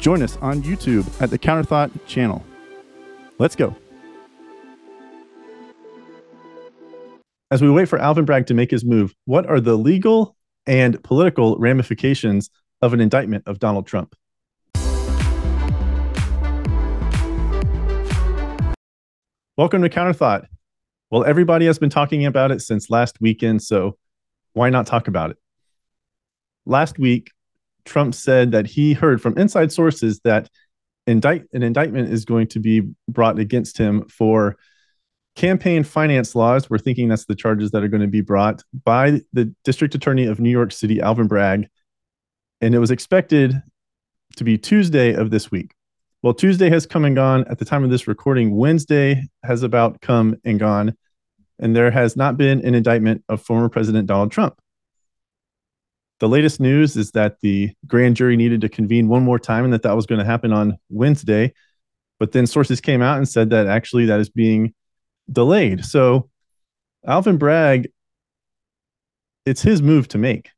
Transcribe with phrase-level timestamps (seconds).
[0.00, 2.44] join us on YouTube at the Counterthought channel.
[3.38, 3.76] Let's go.
[7.50, 10.36] As we wait for Alvin Bragg to make his move, what are the legal
[10.66, 12.50] and political ramifications
[12.80, 14.14] of an indictment of Donald Trump?
[19.56, 20.46] Welcome to Counterthought.
[21.10, 23.98] Well, everybody has been talking about it since last weekend, so
[24.52, 25.36] why not talk about it?
[26.64, 27.32] Last week,
[27.84, 30.48] Trump said that he heard from inside sources that
[31.06, 34.56] indict an indictment is going to be brought against him for
[35.36, 36.68] campaign finance laws.
[36.68, 40.26] We're thinking that's the charges that are going to be brought by the District Attorney
[40.26, 41.68] of New York City, Alvin Bragg,
[42.60, 43.62] and it was expected
[44.36, 45.72] to be Tuesday of this week.
[46.22, 47.44] Well, Tuesday has come and gone.
[47.48, 50.94] At the time of this recording, Wednesday has about come and gone,
[51.58, 54.60] and there has not been an indictment of former President Donald Trump.
[56.20, 59.72] The latest news is that the grand jury needed to convene one more time and
[59.72, 61.52] that that was going to happen on Wednesday.
[62.18, 64.74] But then sources came out and said that actually that is being
[65.32, 65.84] delayed.
[65.84, 66.28] So
[67.06, 67.90] Alvin Bragg,
[69.46, 70.50] it's his move to make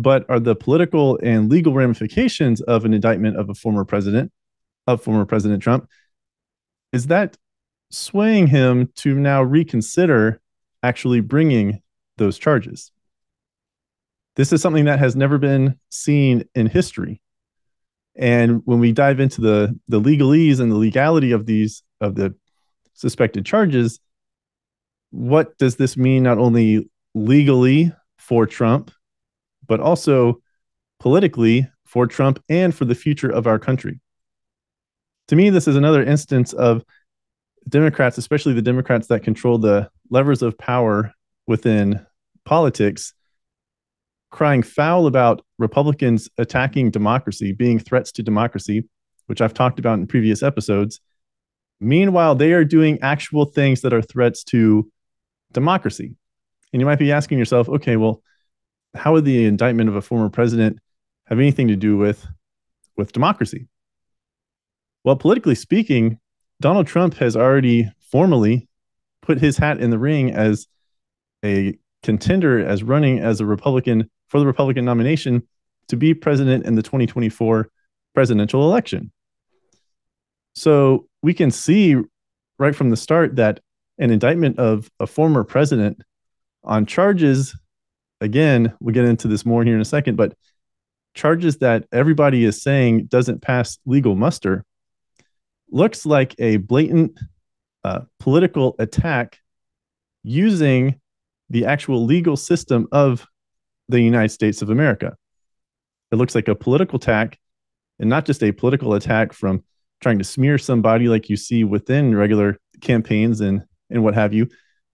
[0.00, 4.32] but are the political and legal ramifications of an indictment of a former president,
[4.86, 5.88] of former President Trump,
[6.92, 7.36] is that
[7.90, 10.40] swaying him to now reconsider
[10.82, 11.82] actually bringing
[12.16, 12.92] those charges?
[14.36, 17.20] This is something that has never been seen in history.
[18.16, 22.34] And when we dive into the the legalese and the legality of these of the
[22.94, 24.00] suspected charges,
[25.10, 28.90] what does this mean not only legally for Trump,
[29.66, 30.40] but also
[31.00, 34.00] politically for Trump and for the future of our country.
[35.28, 36.84] To me, this is another instance of
[37.68, 41.12] Democrats, especially the Democrats that control the levers of power
[41.46, 42.04] within
[42.44, 43.12] politics,
[44.30, 48.84] crying foul about Republicans attacking democracy, being threats to democracy,
[49.26, 51.00] which I've talked about in previous episodes.
[51.80, 54.90] Meanwhile, they are doing actual things that are threats to
[55.52, 56.14] democracy.
[56.72, 58.22] And you might be asking yourself, okay, well,
[58.94, 60.78] how would the indictment of a former president
[61.26, 62.26] have anything to do with
[62.96, 63.66] with democracy?
[65.04, 66.18] Well, politically speaking,
[66.60, 68.68] Donald Trump has already formally
[69.22, 70.66] put his hat in the ring as
[71.44, 75.46] a contender as running as a Republican for the Republican nomination
[75.88, 77.68] to be president in the 2024
[78.14, 79.12] presidential election.
[80.54, 81.96] So we can see
[82.58, 83.60] right from the start that
[83.98, 86.02] an indictment of a former president
[86.64, 87.54] on charges
[88.20, 90.34] again, we'll get into this more here in a second, but
[91.14, 94.64] charges that everybody is saying doesn't pass legal muster
[95.70, 97.18] looks like a blatant
[97.84, 99.38] uh, political attack
[100.22, 101.00] using
[101.48, 103.26] the actual legal system of
[103.90, 105.16] the United States of America.
[106.12, 107.38] It looks like a political attack
[107.98, 109.62] and not just a political attack from
[110.00, 114.48] trying to smear somebody like you see within regular campaigns and and what have you,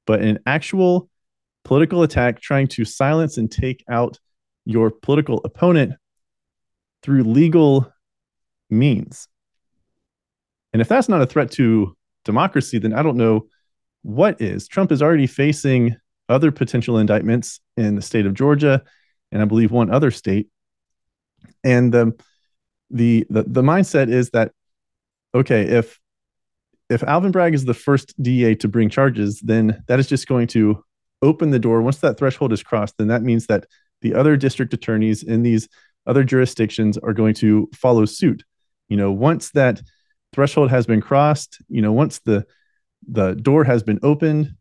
[0.06, 1.10] but an actual
[1.64, 4.18] political attack trying to silence and take out
[4.64, 5.94] your political opponent
[7.02, 7.92] through legal
[8.70, 9.28] means.
[10.72, 13.46] And if that's not a threat to democracy, then I don't know
[14.02, 14.66] what is.
[14.66, 15.96] Trump is already facing
[16.28, 18.82] other potential indictments in the state of Georgia
[19.32, 20.48] and I believe one other state.
[21.64, 22.12] And the
[22.90, 24.52] the the, the mindset is that
[25.34, 25.98] okay, if
[26.88, 30.46] if Alvin Bragg is the first DA to bring charges, then that is just going
[30.48, 30.84] to
[31.22, 33.66] open the door, once that threshold is crossed, then that means that
[34.02, 35.68] the other district attorneys in these
[36.06, 38.44] other jurisdictions are going to follow suit.
[38.88, 39.82] You know, once that
[40.32, 42.46] threshold has been crossed, you know, once the
[43.08, 44.54] the door has been opened,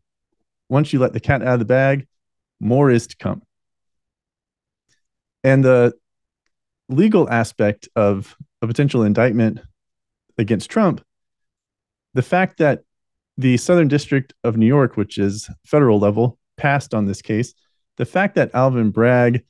[0.68, 2.06] once you let the cat out of the bag,
[2.60, 3.42] more is to come.
[5.44, 5.94] And the
[6.88, 9.60] legal aspect of a potential indictment
[10.38, 11.02] against Trump,
[12.14, 12.82] the fact that
[13.38, 17.54] the Southern District of New York, which is federal level, passed on this case.
[17.96, 19.44] The fact that Alvin Bragg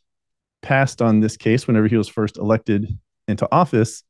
[0.62, 2.98] passed on this case whenever he was first elected
[3.28, 4.02] into office,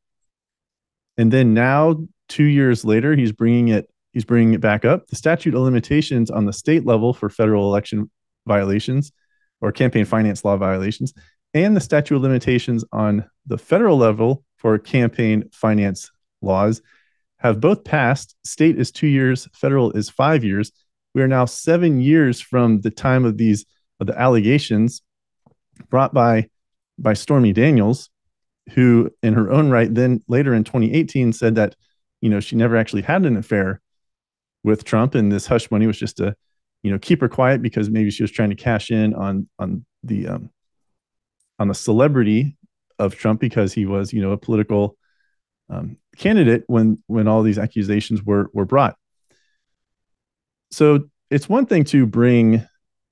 [1.19, 1.97] and then now
[2.29, 5.07] two years later he's bringing it he's bringing it back up.
[5.09, 8.11] The statute of limitations on the state level for federal election
[8.47, 9.13] violations
[9.61, 11.13] or campaign finance law violations,
[11.55, 16.11] and the statute of limitations on the federal level for campaign finance
[16.43, 16.83] laws
[17.39, 18.35] have both passed.
[18.45, 20.73] State is two years, federal is five years.
[21.15, 23.65] We are now seven years from the time of these
[24.01, 25.03] of the allegations
[25.89, 26.49] brought by
[26.99, 28.11] by Stormy Daniels,
[28.75, 31.77] who in her own right then later in 2018 said that
[32.21, 33.81] you know she never actually had an affair
[34.65, 36.35] with Trump and this hush money was just to
[36.87, 39.85] you know keep her quiet because maybe she was trying to cash in on on
[40.05, 40.51] the um,
[41.59, 42.57] on the celebrity
[43.01, 44.97] of Trump because he was you know a political
[45.69, 48.95] um, candidate when when all these accusations were were brought.
[50.71, 52.65] So it's one thing to bring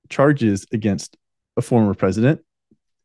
[0.07, 1.17] charges against
[1.57, 2.45] a former president,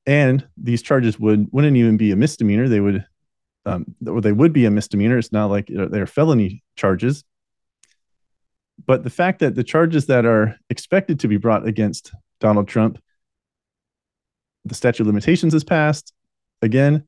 [0.06, 2.68] and these charges would wouldn't even be a misdemeanor.
[2.68, 3.04] They would
[3.66, 5.18] um, they would be a misdemeanor.
[5.18, 7.24] It's not like they're felony charges.
[8.86, 12.98] But the fact that the charges that are expected to be brought against Donald Trump,
[14.64, 16.12] the statute of limitations has passed.
[16.62, 17.06] Again,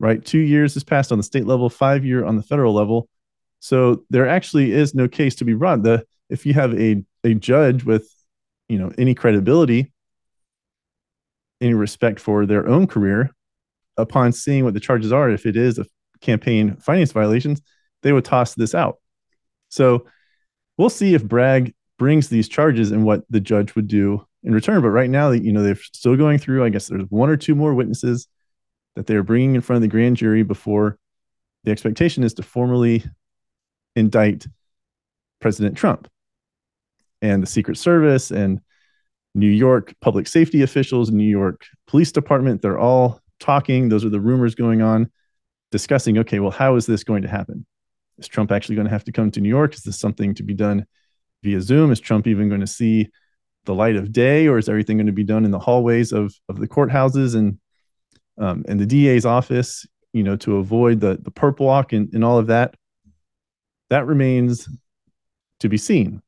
[0.00, 0.24] right?
[0.24, 3.08] Two years has passed on the state level, five year on the federal level.
[3.60, 5.82] So there actually is no case to be brought.
[5.82, 8.08] The if you have a a judge with
[8.68, 9.92] you know any credibility,
[11.60, 13.30] any respect for their own career,
[13.96, 15.86] upon seeing what the charges are, if it is a
[16.20, 17.60] campaign finance violations,
[18.02, 18.98] they would toss this out.
[19.68, 20.06] So
[20.78, 24.80] we'll see if Bragg brings these charges and what the judge would do in return.
[24.80, 26.64] But right now, you know, they're still going through.
[26.64, 28.28] I guess there's one or two more witnesses
[28.96, 30.98] that they are bringing in front of the grand jury before
[31.64, 33.04] the expectation is to formally
[33.96, 34.46] indict
[35.40, 36.08] President Trump
[37.20, 38.60] and the Secret Service and
[39.34, 42.62] New York public safety officials, New York Police Department.
[42.62, 43.88] They're all talking.
[43.88, 45.10] Those are the rumors going on,
[45.70, 47.66] discussing okay, well, how is this going to happen?
[48.18, 49.74] Is Trump actually going to have to come to New York?
[49.74, 50.86] Is this something to be done
[51.42, 51.92] via Zoom?
[51.92, 53.08] Is Trump even going to see
[53.64, 56.34] the light of day, or is everything going to be done in the hallways of,
[56.48, 57.58] of the courthouses and
[58.38, 62.24] um, and the DA's office, you know, to avoid the the perp walk and, and
[62.24, 62.74] all of that,
[63.90, 64.68] that remains
[65.60, 66.22] to be seen.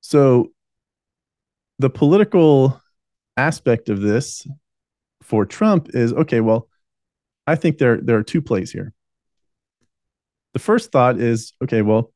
[0.00, 0.50] So
[1.78, 2.80] the political
[3.36, 4.46] aspect of this
[5.22, 6.68] for Trump is okay, well,
[7.46, 8.92] I think there there are two plays here.
[10.52, 12.12] The first thought is okay, well,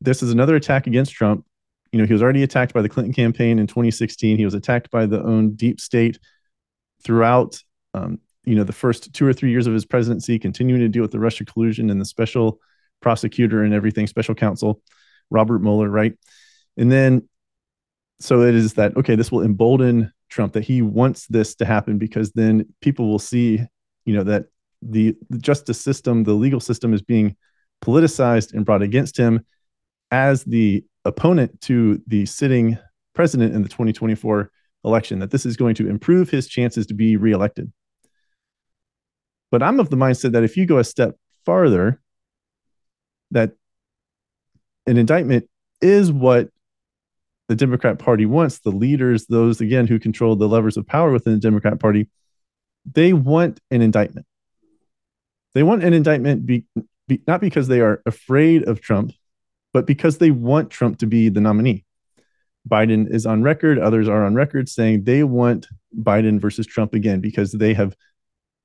[0.00, 1.44] this is another attack against Trump.
[1.92, 4.38] You know, he was already attacked by the Clinton campaign in 2016.
[4.38, 6.18] He was attacked by the own deep state
[7.02, 7.58] throughout
[7.94, 11.02] um, you know the first two or three years of his presidency, continuing to deal
[11.02, 12.58] with the Russia collusion and the special
[13.00, 14.80] prosecutor and everything, special counsel
[15.30, 16.14] Robert Mueller, right?
[16.76, 17.28] And then
[18.20, 21.98] so it is that okay, this will embolden Trump that he wants this to happen
[21.98, 23.60] because then people will see,
[24.04, 24.46] you know, that
[24.82, 27.36] the, justice system, the legal system is being
[27.82, 29.44] politicized and brought against him
[30.10, 32.78] as the opponent to the sitting
[33.14, 34.50] president in the 2024
[34.84, 37.72] election, that this is going to improve his chances to be reelected.
[39.50, 42.00] But I'm of the mindset that if you go a step farther,
[43.30, 43.52] that
[44.86, 45.48] an indictment
[45.80, 46.48] is what
[47.48, 48.60] the Democrat Party wants.
[48.60, 52.08] The leaders, those again who control the levers of power within the Democrat Party,
[52.90, 54.26] they want an indictment.
[55.54, 56.64] They want an indictment be,
[57.08, 59.12] be, not because they are afraid of Trump,
[59.72, 61.84] but because they want Trump to be the nominee.
[62.68, 65.66] Biden is on record, others are on record saying they want
[65.96, 67.96] Biden versus Trump again because they have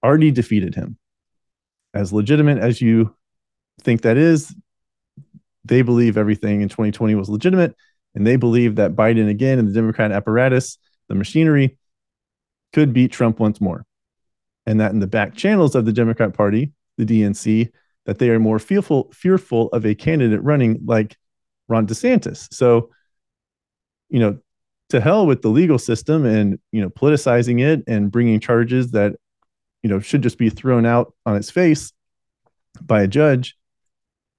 [0.03, 0.97] already defeated him.
[1.93, 3.15] As legitimate as you
[3.81, 4.53] think that is,
[5.65, 7.75] they believe everything in 2020 was legitimate.
[8.15, 10.77] And they believe that Biden again and the Democrat apparatus,
[11.07, 11.77] the machinery,
[12.73, 13.85] could beat Trump once more.
[14.65, 17.69] And that in the back channels of the Democrat Party, the DNC,
[18.05, 21.17] that they are more fearful, fearful of a candidate running like
[21.67, 22.53] Ron DeSantis.
[22.53, 22.89] So
[24.09, 24.37] you know,
[24.89, 29.15] to hell with the legal system and, you know, politicizing it and bringing charges that,
[29.83, 31.91] you know, should just be thrown out on its face
[32.81, 33.55] by a judge.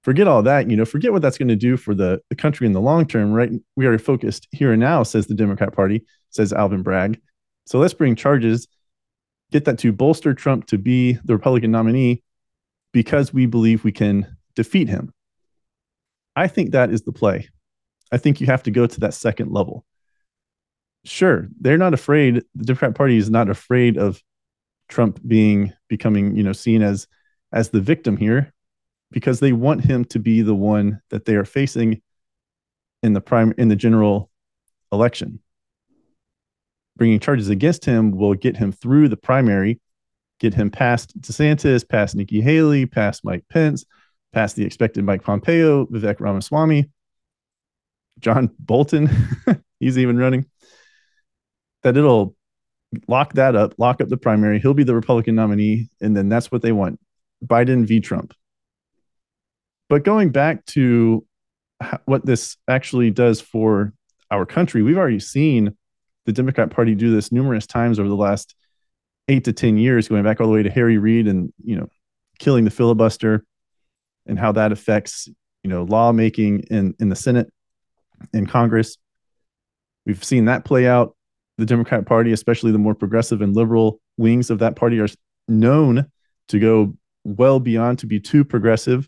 [0.03, 2.65] Forget all that, you know, forget what that's going to do for the, the country
[2.65, 3.51] in the long term, right?
[3.75, 7.19] We are focused here and now, says the Democrat Party, says Alvin Bragg.
[7.65, 8.67] So let's bring charges,
[9.51, 12.23] get that to bolster Trump to be the Republican nominee
[12.91, 15.13] because we believe we can defeat him.
[16.35, 17.49] I think that is the play.
[18.11, 19.85] I think you have to go to that second level.
[21.05, 22.43] Sure, they're not afraid.
[22.55, 24.21] The Democrat Party is not afraid of
[24.89, 27.07] Trump being becoming, you know, seen as
[27.51, 28.53] as the victim here,
[29.11, 32.01] because they want him to be the one that they are facing
[33.01, 34.29] in the prime in the general
[34.91, 35.39] election.
[36.97, 39.79] Bringing charges against him will get him through the primary,
[40.39, 43.85] get him past DeSantis, past Nikki Haley, past Mike Pence,
[44.33, 46.89] past the expected Mike Pompeo, Vivek Ramaswamy,
[48.19, 49.09] John Bolton,
[49.79, 50.45] he's even running,
[51.83, 52.35] that it'll
[53.07, 54.59] lock that up, lock up the primary.
[54.59, 56.99] He'll be the Republican nominee, and then that's what they want
[57.45, 57.99] Biden v.
[57.99, 58.33] Trump.
[59.87, 61.25] But going back to
[62.05, 63.93] what this actually does for
[64.29, 65.75] our country, we've already seen
[66.25, 68.55] the Democrat Party do this numerous times over the last
[69.29, 71.87] eight to 10 years, going back all the way to Harry Reid and, you know,
[72.39, 73.45] killing the filibuster
[74.25, 75.29] and how that affects,
[75.63, 77.51] you know, lawmaking in, in the Senate
[78.33, 78.97] and Congress.
[80.05, 81.15] We've seen that play out
[81.57, 85.07] the Democrat Party, especially the more progressive and liberal wings of that party, are
[85.47, 86.07] known
[86.47, 89.07] to go well beyond to be too progressive,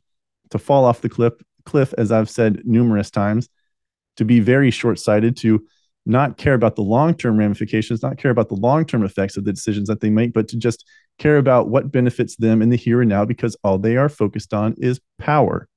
[0.52, 1.34] to fall off the cliff,
[1.66, 3.50] cliff as I've said numerous times,
[4.18, 5.66] to be very short sighted, to
[6.06, 9.46] not care about the long term ramifications, not care about the long term effects of
[9.46, 10.86] the decisions that they make, but to just
[11.20, 14.54] care about what benefits them in the here and now because all they are focused
[14.54, 15.68] on is power.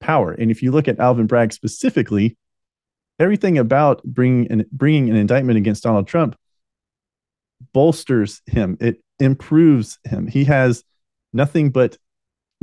[0.00, 0.32] Power.
[0.32, 2.36] And if you look at Alvin Bragg specifically,
[3.18, 6.36] everything about bringing an, bringing an indictment against Donald Trump
[7.72, 8.76] bolsters him.
[8.80, 10.26] It improves him.
[10.26, 10.82] He has
[11.32, 11.96] nothing but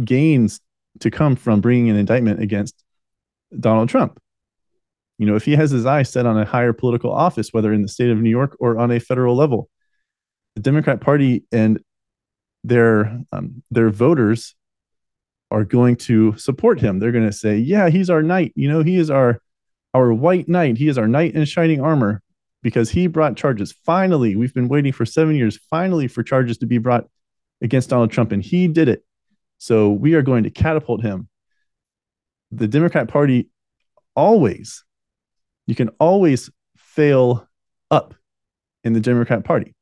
[0.03, 0.59] gains
[0.99, 2.83] to come from bringing an indictment against
[3.57, 4.19] Donald Trump.
[5.21, 7.83] You know, if he has his eyes set on a higher political office, whether in
[7.83, 9.69] the state of New York or on a federal level,
[10.55, 11.79] the Democrat Party and
[12.63, 14.55] their um, their voters
[15.51, 16.97] are going to support him.
[16.97, 18.51] They're going to say, "Yeah, he's our knight.
[18.55, 19.39] You know, he is our
[19.93, 20.79] our white knight.
[20.79, 22.23] He is our knight in shining armor
[22.63, 23.75] because he brought charges.
[23.85, 27.05] Finally, we've been waiting for seven years, finally, for charges to be brought
[27.61, 29.03] against Donald Trump, and he did it.
[29.59, 31.29] So we are going to catapult him.
[32.51, 33.51] The Democrat Party
[34.15, 34.83] always,
[35.71, 37.47] you can always fail
[37.91, 38.13] up
[38.83, 39.73] in the Democrat Party.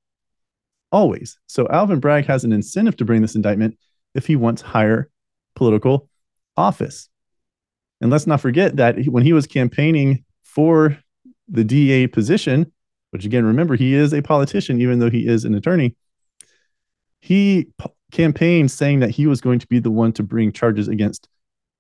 [0.92, 1.40] Always.
[1.48, 3.76] So Alvin Bragg has an incentive to bring this indictment
[4.14, 5.10] if he wants higher
[5.56, 6.08] political
[6.56, 7.10] office.
[8.02, 10.96] And let's not forget that when he was campaigning for
[11.48, 12.72] the DA position,
[13.10, 15.96] which again, remember, he is a politician, even though he is an attorney,
[17.20, 20.88] he p- campaigned saying that he was going to be the one to bring charges
[20.88, 21.28] against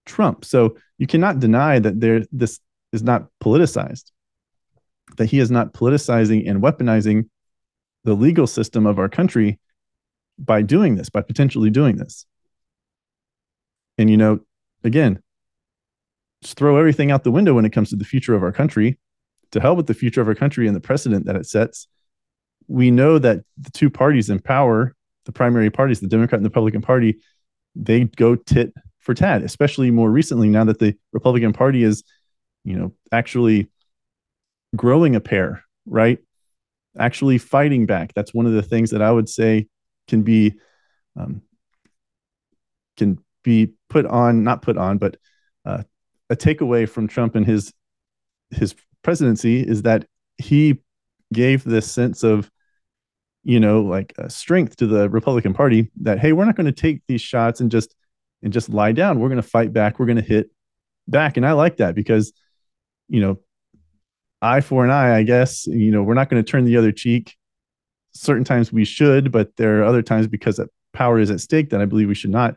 [0.08, 0.46] Trump.
[0.46, 2.60] So you cannot deny that there this
[2.92, 4.12] is not politicized,
[5.18, 7.30] that he is not politicizing and weaponizing
[8.04, 9.60] the legal system of our country
[10.38, 12.26] by doing this, by potentially doing this.
[13.98, 14.40] And you know,
[14.84, 15.22] again,
[16.42, 18.98] just throw everything out the window when it comes to the future of our country.
[19.52, 21.88] To hell with the future of our country and the precedent that it sets.
[22.68, 26.50] We know that the two parties in power, the primary parties, the Democrat and the
[26.50, 27.20] Republican Party,
[27.76, 32.04] they go tit for tat, especially more recently now that the Republican Party is,
[32.64, 33.70] you know, actually
[34.76, 36.20] growing a pair, right?
[36.98, 38.14] Actually fighting back.
[38.14, 39.68] That's one of the things that I would say
[40.08, 40.56] can be
[41.16, 41.42] um,
[42.98, 45.18] can be put on, not put on, but
[45.66, 45.84] uh,
[46.30, 47.74] a takeaway from Trump and his
[48.52, 50.06] his presidency is that
[50.38, 50.80] he
[51.34, 52.50] gave this sense of
[53.44, 56.72] you know like uh, strength to the Republican Party that hey we're not going to
[56.72, 57.96] take these shots and just
[58.42, 60.50] and just lie down we're going to fight back we're going to hit
[61.08, 62.34] back and I like that because
[63.10, 63.40] you know
[64.42, 65.68] eye for an eye I guess.
[65.68, 67.36] You know we're not going to turn the other cheek.
[68.14, 70.60] Certain times we should but there are other times because
[70.94, 72.56] power is at stake that I believe we should not.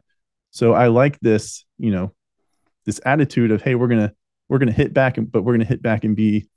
[0.50, 2.14] So I like this you know
[2.84, 4.12] this attitude of hey we're gonna
[4.48, 6.48] we're gonna hit back but we're gonna hit back and be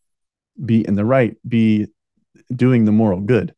[0.64, 1.88] be in the right be
[2.54, 3.54] doing the moral good.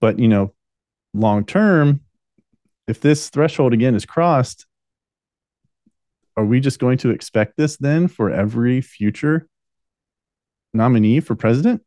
[0.00, 0.52] But you know
[1.14, 2.00] long term
[2.86, 4.66] if this threshold again is crossed
[6.36, 9.48] are we just going to expect this then for every future
[10.72, 11.82] nominee for president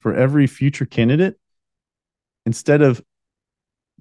[0.00, 1.36] for every future candidate
[2.46, 3.02] instead of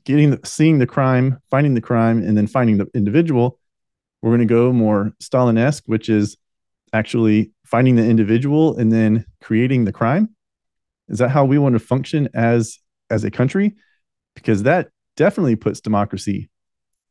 [0.06, 3.60] getting the, seeing the crime finding the crime and then finding the individual
[4.22, 6.38] we're going to go more Stalin-esque, which is
[6.92, 10.30] actually finding the individual and then creating the crime.
[11.08, 13.76] Is that how we want to function as as a country?
[14.36, 16.50] Because that definitely puts democracy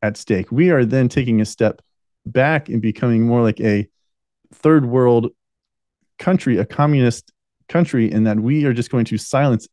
[0.02, 0.52] at stake.
[0.52, 1.80] We are then taking a step
[2.32, 3.88] back and becoming more like a
[4.52, 5.28] third world
[6.18, 7.32] country, a communist
[7.68, 9.68] country, in that we are just going to silence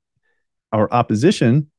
[0.72, 1.70] our opposition,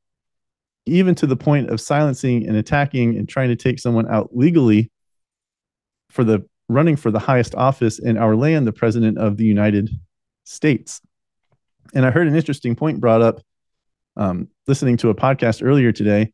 [0.85, 4.91] even to the point of silencing and attacking and trying to take someone out legally
[6.09, 9.89] for the running for the highest office in our land, the president of the United
[10.43, 11.01] States.
[11.93, 13.41] And I heard an interesting point brought up
[14.17, 16.33] um, listening to a podcast earlier today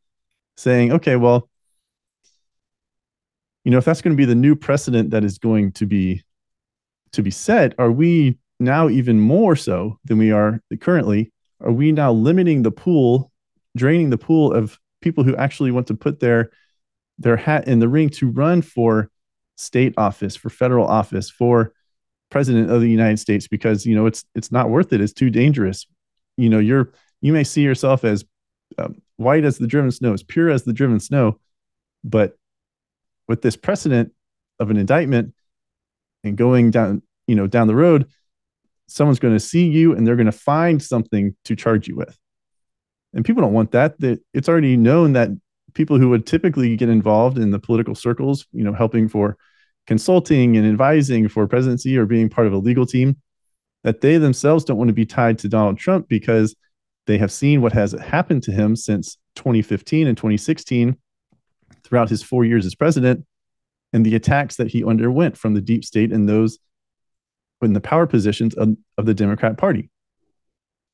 [0.58, 1.50] saying, okay, well,
[3.63, 6.24] you know, if that's going to be the new precedent that is going to be
[7.12, 11.32] to be set, are we now even more so than we are currently?
[11.62, 13.32] Are we now limiting the pool,
[13.77, 16.50] draining the pool of people who actually want to put their
[17.20, 19.10] their hat in the ring to run for
[19.55, 21.74] state office, for federal office, for
[22.29, 25.01] president of the United States because you know it's it's not worth it.
[25.01, 25.86] It's too dangerous.
[26.36, 26.91] you know, you're
[27.22, 28.25] you may see yourself as
[28.77, 31.39] um, white as the driven snow, as pure as the driven snow,
[32.03, 32.36] but
[33.27, 34.12] with this precedent
[34.60, 35.34] of an indictment
[36.24, 38.08] and going down, you know, down the road,
[38.88, 42.18] someone's going to see you and they're going to find something to charge you with.
[43.13, 44.00] And people don't want that.
[44.00, 45.30] That it's already known that
[45.74, 49.38] people who would typically get involved in the political circles, you know, helping for
[49.88, 53.18] consulting and advising for presidency or being part of a legal team,
[53.84, 56.56] that they themselves don't want to be tied to Donald Trump because
[57.06, 60.98] they have seen what has happened to him since 2015 and 2016
[61.84, 63.25] throughout his four years as president
[63.92, 66.60] and the attacks that he underwent from the deep state and those
[67.62, 69.90] in the power positions of, of the Democrat Party.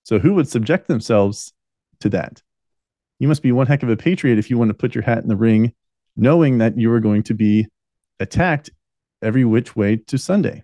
[0.04, 1.54] So, who would subject themselves
[2.00, 2.42] to that?
[3.20, 5.20] You must be one heck of a patriot if you want to put your hat
[5.20, 5.74] in the ring,
[6.16, 7.68] knowing that you are going to be
[8.20, 8.70] attacked
[9.22, 10.64] every which way to Sunday.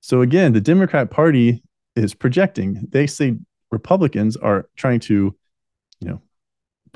[0.00, 1.62] So, again, the Democrat Party
[1.94, 2.86] is projecting.
[2.90, 3.36] They say
[3.70, 5.34] Republicans are trying to,
[6.00, 6.20] you know,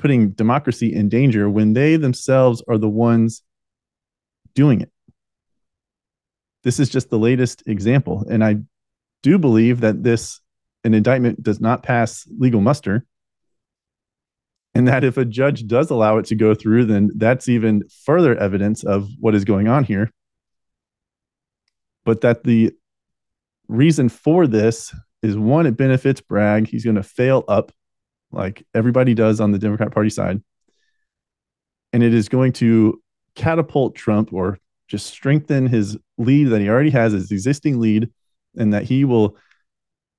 [0.01, 3.43] putting democracy in danger when they themselves are the ones
[4.53, 4.91] doing it.
[6.63, 8.25] This is just the latest example.
[8.29, 8.57] And I
[9.23, 10.41] do believe that this
[10.83, 13.05] an indictment does not pass legal muster.
[14.73, 18.35] And that if a judge does allow it to go through, then that's even further
[18.37, 20.09] evidence of what is going on here.
[22.05, 22.71] But that the
[23.67, 26.67] reason for this is one, it benefits Bragg.
[26.67, 27.71] He's going to fail up
[28.31, 30.41] like everybody does on the Democrat Party side.
[31.93, 33.01] And it is going to
[33.35, 38.09] catapult Trump or just strengthen his lead that he already has, his existing lead,
[38.57, 39.37] and that he will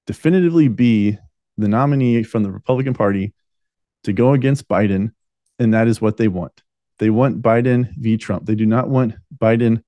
[0.07, 1.19] definitively be
[1.59, 3.35] the nominee from the Republican Party
[4.05, 5.13] to go against Biden.
[5.59, 6.63] And that is what they want.
[6.99, 8.17] They want Biden v.
[8.17, 8.47] Trump.
[8.47, 9.83] They do not want Biden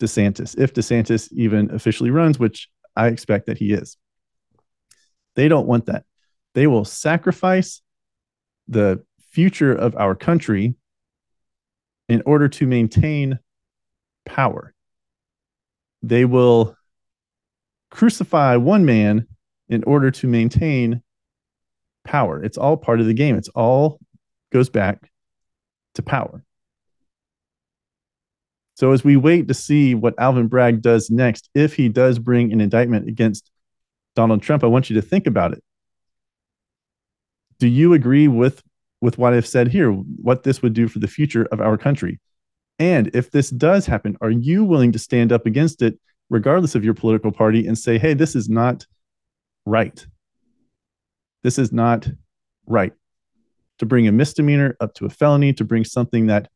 [0.00, 3.96] DeSantis, if DeSantis even officially runs, which I expect that he is.
[5.36, 6.04] They don't want that.
[6.54, 7.82] They will sacrifice
[8.68, 10.74] the future of our country
[12.08, 13.38] in order to maintain
[14.26, 14.74] power.
[16.02, 16.76] They will
[17.90, 19.26] crucify one man
[19.68, 21.02] in order to maintain
[22.04, 22.42] power.
[22.42, 23.36] It's all part of the game.
[23.36, 24.00] It's all
[24.50, 25.10] goes back
[25.94, 26.44] to power.
[28.74, 32.52] So as we wait to see what Alvin Bragg does next, if he does bring
[32.52, 33.50] an indictment against
[34.16, 35.62] Donald Trump, I want you to think about it.
[37.60, 38.62] Do you agree with
[39.00, 42.20] with what I've said here, what this would do for the future of our country.
[42.78, 46.84] And if this does happen, are you willing to stand up against it, regardless of
[46.84, 48.86] your political party, and say, hey, this is not
[49.66, 50.04] right?
[51.42, 52.08] This is not
[52.66, 52.92] right.
[53.78, 56.48] To bring a misdemeanor up to a felony, to bring something that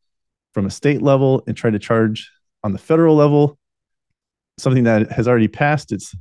[0.53, 2.31] from a state level and try to charge
[2.63, 3.57] on the federal level,
[4.57, 6.15] something that has already passed its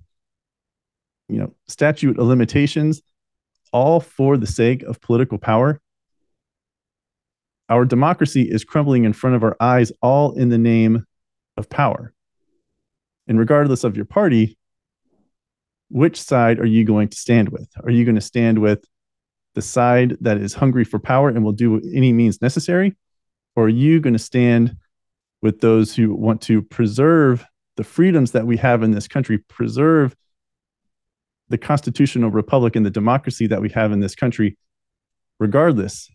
[1.29, 3.01] you know statute of limitations
[3.75, 5.79] all for the sake of political power
[7.69, 11.07] our democracy is crumbling in front of our eyes, all in the name
[11.57, 12.13] of power.
[13.27, 14.59] And regardless of your party,
[15.89, 17.69] which side are you going to stand with?
[17.83, 18.85] Are you going to stand with
[19.55, 22.97] the side that is hungry for power and will do any means necessary?
[23.57, 24.77] Or are you going to stand
[25.41, 30.15] with those who want to preserve the freedoms that we have in this country, preserve
[31.55, 34.57] the constitutional republic and the democracy that we have in this country,
[35.39, 36.11] regardless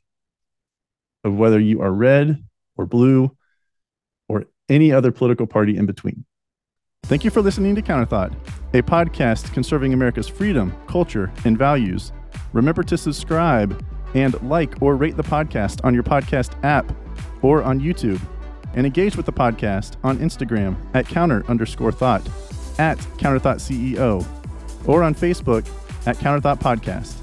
[1.23, 2.43] of whether you are red
[2.75, 3.33] or blue
[4.27, 6.25] or any other political party in between.
[7.03, 8.33] Thank you for listening to Counterthought,
[8.73, 12.11] a podcast conserving America's freedom, culture, and values.
[12.51, 13.81] Remember to subscribe
[14.15, 16.91] and like or rate the podcast on your podcast app
[17.41, 18.19] or on YouTube,
[18.73, 22.27] and engage with the podcast on Instagram at counter underscore thought,
[22.77, 24.25] at counterthought CEO,
[24.85, 25.67] or on Facebook
[26.05, 27.15] at Counterthought Podcast.